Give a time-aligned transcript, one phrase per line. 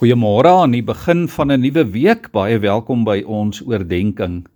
[0.00, 2.32] Goeiemôre aan die begin van 'n nuwe week.
[2.32, 4.46] Baie welkom by ons oordeenking.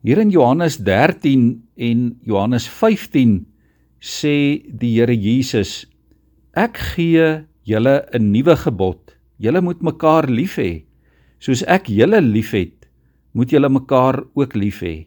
[0.00, 3.44] Hier in Johannes 13 en Johannes 15
[4.00, 5.84] sê die Here Jesus:
[6.56, 9.12] Ek gee julle 'n nuwe gebod.
[9.36, 10.84] Julle moet mekaar lief hê.
[11.38, 12.88] Soos ek julle liefhet,
[13.34, 15.06] moet julle mekaar ook lief hê.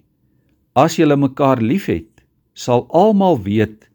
[0.76, 2.22] As julle mekaar liefhet,
[2.54, 3.90] sal almal weet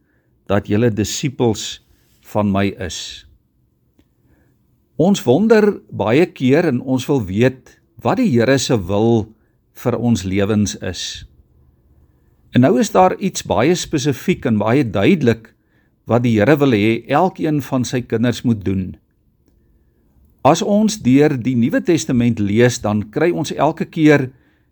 [0.49, 1.87] dat julle disippels
[2.23, 3.25] van my is.
[4.95, 9.27] Ons wonder baie keer en ons wil weet wat die Here se wil
[9.75, 11.25] vir ons lewens is.
[12.55, 15.51] En nou is daar iets baie spesifiek en baie duidelik
[16.07, 18.95] wat die Here wil hê elkeen van sy kinders moet doen.
[20.47, 24.29] As ons deur die Nuwe Testament lees, dan kry ons elke keer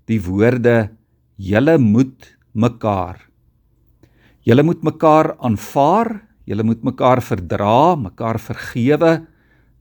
[0.06, 0.92] die woorde
[1.34, 3.18] julle moet mekaar.
[4.46, 9.26] Julle moet mekaar aanvaar, julle moet mekaar verdra, mekaar vergewe,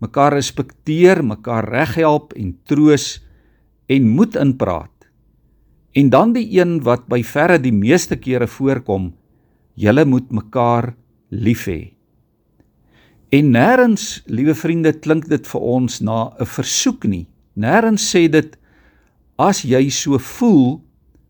[0.02, 3.20] mekaar respekteer, mekaar reghelp en troos
[3.92, 4.90] en moed inpraat.
[5.94, 9.12] En dan die een wat by verre die meeste kere voorkom,
[9.76, 10.94] julle moet mekaar
[11.30, 11.94] lief hê.
[13.32, 17.28] En nêrens, liewe vriende, klink dit vir ons na 'n versoek nie.
[17.56, 18.58] Nêrens sê dit
[19.38, 20.82] as jy so voel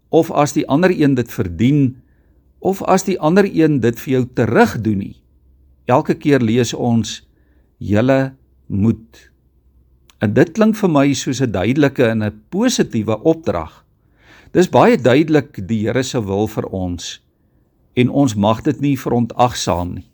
[0.10, 2.02] of as die ander een dit verdien
[2.60, 5.16] of as die ander een dit vir jou terugdoen nie.
[5.86, 7.22] Elke keer lees ons
[7.78, 8.34] julle
[8.72, 9.32] moet.
[10.24, 13.86] En dit klink vir my soos 'n duidelike en 'n positiewe opdrag.
[14.52, 17.22] Dis baie duidelik die Here se wil vir ons
[17.94, 20.12] en ons mag dit nie verontagsaam nie.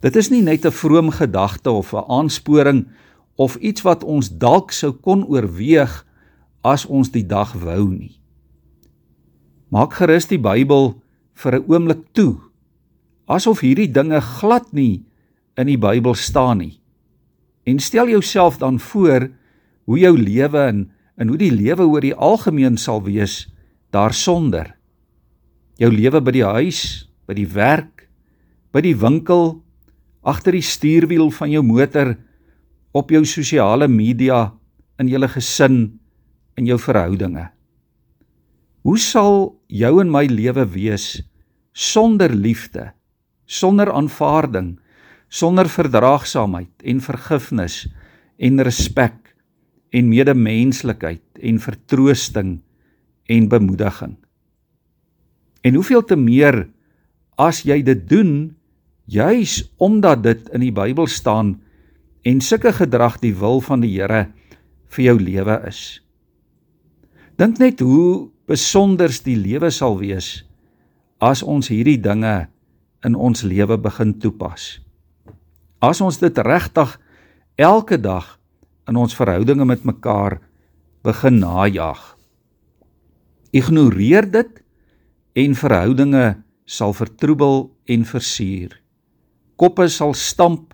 [0.00, 2.86] Dit is nie net 'n vroom gedagte of 'n aansporing
[3.36, 6.06] of iets wat ons dalk sou kon oorweeg
[6.62, 8.18] as ons die dag wou nie.
[9.68, 11.02] Maak gerus die Bybel
[11.34, 12.52] vir 'n oomblik toe
[13.26, 15.04] asof hierdie dinge glad nie
[15.56, 16.81] in die Bybel staan nie.
[17.64, 19.30] En stel jouself dan voor
[19.84, 23.44] hoe jou lewe en en hoe die lewe oor die algemeen sal wees
[23.94, 24.72] daarsonder.
[25.78, 26.80] Jou lewe by die huis,
[27.28, 28.08] by die werk,
[28.72, 29.60] by die winkel,
[30.24, 32.14] agter die stuurwiel van jou motor,
[32.96, 34.50] op jou sosiale media,
[35.00, 35.76] in jou gesin,
[36.56, 37.48] in jou verhoudinge.
[38.82, 41.22] Hoe sal jou en my lewe wees
[41.72, 42.90] sonder liefde,
[43.46, 44.74] sonder aanvaarding,
[45.32, 47.86] sonder verdraagsaamheid en vergifnis
[48.36, 49.16] en respek
[49.92, 52.58] en medemenslikheid en vertroosting
[53.32, 54.16] en bemoediging.
[55.62, 56.66] En hoeveel te meer
[57.40, 58.52] as jy dit doen
[59.08, 61.56] juis omdat dit in die Bybel staan
[62.28, 64.26] en sulke gedrag die wil van die Here
[64.92, 66.02] vir jou lewe is.
[67.40, 70.42] Dink net hoe besonders die lewe sal wees
[71.22, 72.50] as ons hierdie dinge
[73.06, 74.82] in ons lewe begin toepas.
[75.82, 76.94] As ons dit regtig
[77.58, 78.36] elke dag
[78.86, 80.38] in ons verhoudinge met mekaar
[81.02, 82.00] begin najag.
[83.50, 84.62] Ignoreer dit
[85.42, 86.26] en verhoudinge
[86.70, 88.76] sal vertroebel en versuur.
[89.58, 90.70] Koppe sal stamp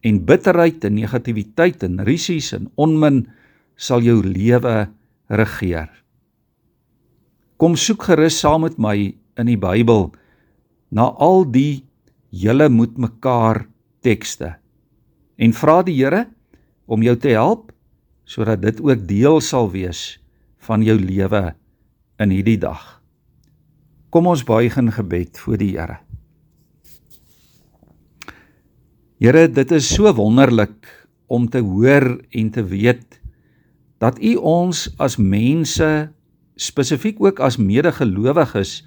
[0.00, 3.26] en bitterheid en negativiteit en risies en onmin
[3.76, 4.88] sal jou lewe
[5.28, 5.90] regeer.
[7.60, 8.96] Kom soek gerus saam met my
[9.36, 10.08] in die Bybel
[10.88, 11.84] na al die
[12.32, 13.66] julle moet mekaar
[14.04, 14.54] tekste
[15.40, 16.26] en vra die Here
[16.90, 17.70] om jou te help
[18.28, 20.20] sodat dit ook deel sal wees
[20.66, 21.50] van jou lewe
[22.20, 23.00] in hierdie dag.
[24.10, 25.98] Kom ons buig in gebed voor die Here.
[29.20, 30.88] Here, dit is so wonderlik
[31.28, 33.18] om te hoor en te weet
[34.00, 35.88] dat U ons as mense
[36.56, 38.80] spesifiek ook as medegelowiges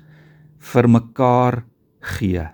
[0.73, 1.61] vir mekaar
[2.17, 2.47] gee.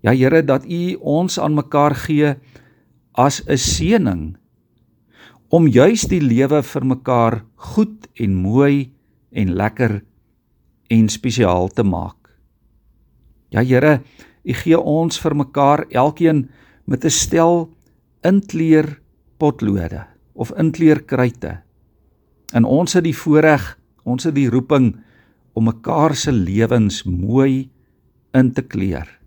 [0.00, 2.34] Ja Here dat U ons aan mekaar gee
[3.12, 4.36] as 'n seëning
[5.50, 8.92] om juis die lewe vir mekaar goed en mooi
[9.30, 10.00] en lekker
[10.90, 12.16] en spesiaal te maak.
[13.50, 14.00] Ja Here,
[14.44, 16.48] U gee ons vir mekaar elkeen
[16.86, 17.68] met 'n stel
[18.24, 19.00] inkleer
[19.38, 21.60] potlode of inkleer kruite.
[22.52, 24.96] En ons het die voorreg, ons het die roeping
[25.52, 27.70] om mekaar se lewens mooi
[28.32, 29.19] in te kleur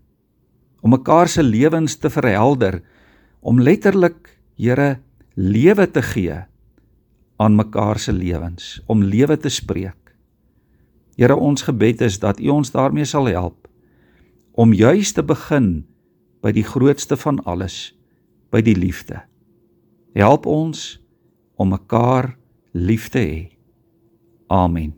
[0.84, 2.82] om mekaar se lewens te verhelder,
[3.40, 5.00] om letterlik, Here,
[5.34, 6.36] lewe te gee
[7.42, 10.14] aan mekaar se lewens, om lewe te spreek.
[11.18, 13.66] Here, ons gebed is dat U ons daarmee sal help
[14.54, 15.82] om juis te begin
[16.38, 17.96] by die grootste van alles,
[18.54, 19.24] by die liefde.
[20.14, 21.00] Help ons
[21.58, 22.36] om mekaar
[22.70, 23.40] lief te hê.
[24.46, 24.94] Amen.